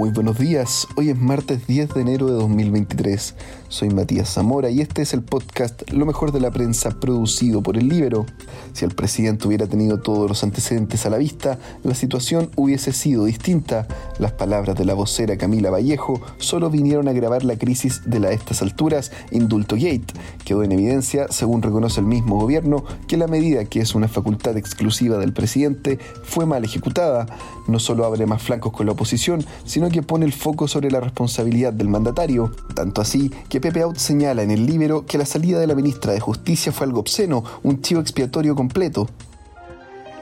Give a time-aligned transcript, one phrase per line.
[0.00, 3.34] Muy buenos días, hoy es martes 10 de enero de 2023.
[3.68, 7.76] Soy Matías Zamora y este es el podcast Lo mejor de la prensa producido por
[7.76, 8.24] el Libero.
[8.72, 13.26] Si el presidente hubiera tenido todos los antecedentes a la vista, la situación hubiese sido
[13.26, 13.86] distinta.
[14.18, 18.28] Las palabras de la vocera Camila Vallejo solo vinieron a agravar la crisis de la
[18.28, 20.14] a estas alturas indulto gate.
[20.46, 24.56] Quedó en evidencia, según reconoce el mismo gobierno, que la medida que es una facultad
[24.56, 27.26] exclusiva del presidente fue mal ejecutada.
[27.68, 31.00] No solo abre más flancos con la oposición, sino que pone el foco sobre la
[31.00, 32.52] responsabilidad del mandatario.
[32.74, 36.12] Tanto así que Pepe Out señala en el libro que la salida de la ministra
[36.12, 39.08] de Justicia fue algo obsceno, un chivo expiatorio completo.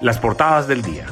[0.00, 1.06] Las portadas del día.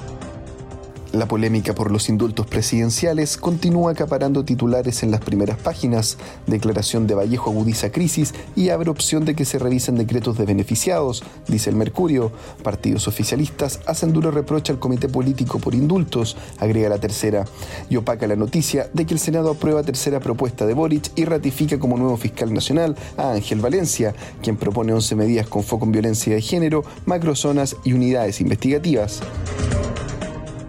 [1.16, 6.18] La polémica por los indultos presidenciales continúa acaparando titulares en las primeras páginas.
[6.46, 11.24] Declaración de Vallejo agudiza crisis y abre opción de que se revisen decretos de beneficiados,
[11.48, 12.32] dice el Mercurio.
[12.62, 17.46] Partidos oficialistas hacen duro reproche al comité político por indultos, agrega la tercera.
[17.88, 21.78] Y opaca la noticia de que el Senado aprueba tercera propuesta de Boric y ratifica
[21.78, 26.34] como nuevo fiscal nacional a Ángel Valencia, quien propone 11 medidas con foco en violencia
[26.34, 29.22] de género, macrozonas y unidades investigativas.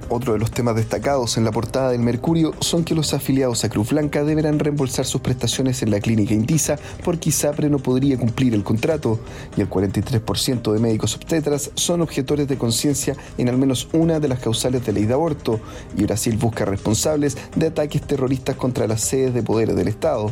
[0.09, 3.69] Otro de los temas destacados en la portada del Mercurio son que los afiliados a
[3.69, 8.53] Cruz Blanca deberán reembolsar sus prestaciones en la clínica Intisa porque ISAPRE no podría cumplir
[8.53, 9.19] el contrato
[9.58, 14.30] y el 43% de médicos obstetras son objetores de conciencia en al menos una de
[14.30, 15.59] las causales de ley de aborto
[15.97, 20.31] y Brasil busca responsables de ataques terroristas contra las sedes de poder del Estado.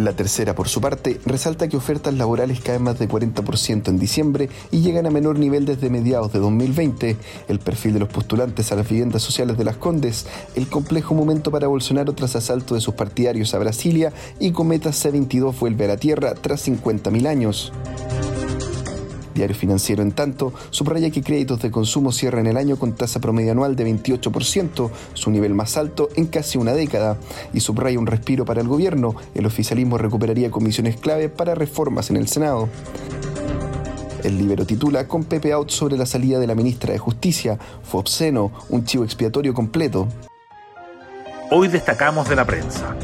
[0.00, 4.48] La tercera, por su parte, resalta que ofertas laborales caen más de 40% en diciembre
[4.70, 7.18] y llegan a menor nivel desde mediados de 2020.
[7.48, 11.50] El perfil de los postulantes a las viviendas sociales de las Condes, el complejo momento
[11.50, 15.96] para Bolsonaro tras asalto de sus partidarios a Brasilia y Cometa C-22 vuelve a la
[15.98, 17.70] Tierra tras 50.000 años.
[19.34, 23.52] Diario Financiero, en tanto, subraya que créditos de consumo cierran el año con tasa promedio
[23.52, 27.16] anual de 28%, su nivel más alto en casi una década,
[27.52, 29.14] y subraya un respiro para el gobierno.
[29.34, 32.68] El oficialismo recuperaría comisiones clave para reformas en el Senado.
[34.22, 37.58] El libro titula con Pepe Out sobre la salida de la ministra de Justicia.
[37.82, 40.08] Fue obsceno, un chivo expiatorio completo.
[41.50, 42.94] Hoy destacamos de la prensa.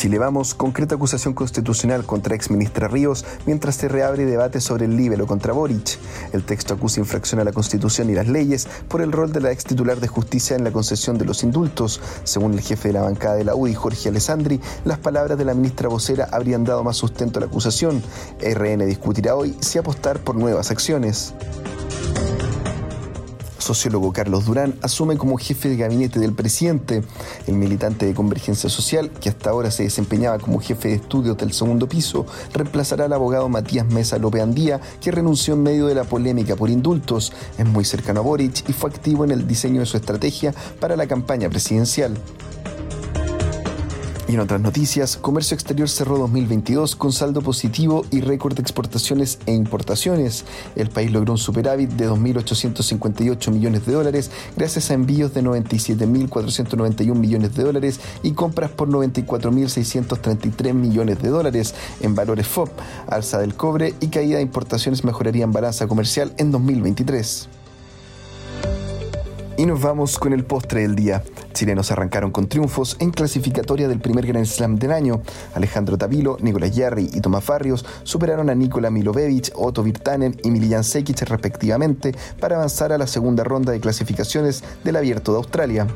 [0.00, 4.96] Chile Vamos, concreta acusación constitucional contra ex ministra Ríos mientras se reabre debate sobre el
[4.96, 5.98] libelo contra Boric.
[6.32, 9.52] El texto acusa infracción a la Constitución y las leyes por el rol de la
[9.52, 12.00] ex titular de justicia en la concesión de los indultos.
[12.24, 15.52] Según el jefe de la bancada de la UDI, Jorge Alessandri, las palabras de la
[15.52, 18.02] ministra vocera habrían dado más sustento a la acusación.
[18.40, 21.34] RN discutirá hoy si apostar por nuevas acciones
[23.74, 27.04] sociólogo Carlos Durán asume como jefe de gabinete del presidente.
[27.46, 31.52] El militante de Convergencia Social, que hasta ahora se desempeñaba como jefe de estudios del
[31.52, 36.02] segundo piso, reemplazará al abogado Matías Mesa López Andía, que renunció en medio de la
[36.02, 37.32] polémica por indultos.
[37.58, 40.96] Es muy cercano a Boric y fue activo en el diseño de su estrategia para
[40.96, 42.16] la campaña presidencial.
[44.30, 49.40] Y en otras noticias, Comercio Exterior cerró 2022 con saldo positivo y récord de exportaciones
[49.44, 50.44] e importaciones.
[50.76, 57.12] El país logró un superávit de 2.858 millones de dólares gracias a envíos de 97.491
[57.16, 62.70] millones de dólares y compras por 94.633 millones de dólares en valores FOB.
[63.08, 67.48] Alza del cobre y caída de importaciones mejorarían balanza comercial en 2023.
[69.60, 71.22] Y nos vamos con el postre del día.
[71.52, 75.20] Chilenos arrancaron con triunfos en clasificatoria del primer Grand Slam del año.
[75.54, 80.82] Alejandro Tavilo, Nicolás Yarri y Tomás Barrios superaron a Nikola Milovevic, Otto Virtanen y Milian
[80.82, 85.86] Sekic respectivamente para avanzar a la segunda ronda de clasificaciones del Abierto de Australia.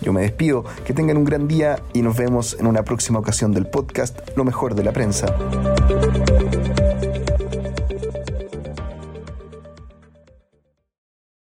[0.00, 3.50] Yo me despido, que tengan un gran día y nos vemos en una próxima ocasión
[3.50, 5.26] del podcast Lo mejor de la prensa.